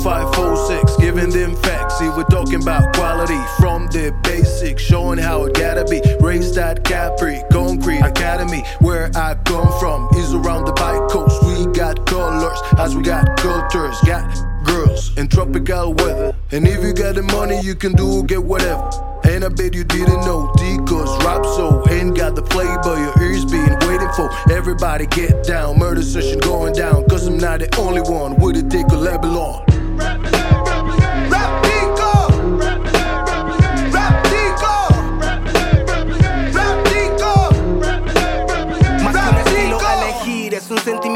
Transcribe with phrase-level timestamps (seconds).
[0.00, 1.98] 546, giving them facts.
[1.98, 6.00] See, we're talking about quality from the basics, showing how it gotta be.
[6.20, 11.42] Raised at Capri, Concrete Academy, where I come from, is around the bike coast.
[11.44, 14.24] We got colors, as we got cultures, got
[14.64, 16.34] girls in tropical weather.
[16.52, 18.88] And if you got the money, you can do get whatever.
[19.24, 23.22] And I bet you didn't know D-Cause rap so ain't got the flavor but your
[23.22, 24.30] ears been waiting for.
[24.50, 27.06] Everybody get down, murder session going down.
[27.08, 29.69] Cause not the only one with a a label on.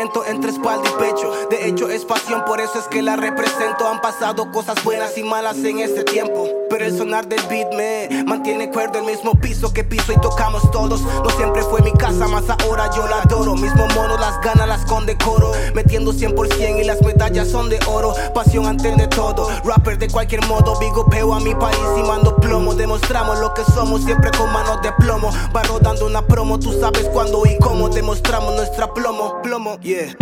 [0.00, 1.32] Entre espalda y pecho.
[1.50, 3.86] De hecho, es pasión, por eso es que la represento.
[3.88, 6.48] Han pasado cosas buenas y malas en este tiempo.
[6.70, 10.70] Pero el sonar del beat me mantiene cuerdo, el mismo piso que piso y tocamos
[10.70, 11.00] todos.
[11.00, 13.54] No siempre fue mi casa, más ahora yo la adoro.
[13.54, 15.52] Mismo mono, las ganas las con decoro.
[15.74, 18.14] Metiendo 100% y las medallas son de oro.
[18.34, 19.48] Pasión antes de todo.
[19.64, 22.74] Rapper de cualquier modo, bigopeo a mi país y mando plomo.
[22.74, 25.30] Demostramos lo que somos, siempre con manos de plomo.
[25.54, 27.88] Va rodando una promo, tú sabes cuándo y cómo.
[27.88, 30.12] Demostramos nuestra plomo, plomo, yeah.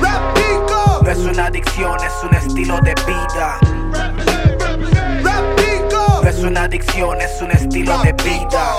[0.00, 1.02] Rap Tico.
[1.02, 3.58] No es una adicción, es un estilo de vida.
[6.22, 8.76] No es una adicción, es un estilo de vida.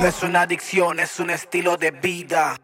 [0.00, 2.56] No es una adicción, es un estilo de vida.